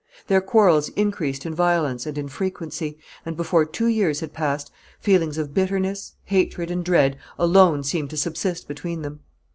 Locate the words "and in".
2.07-2.27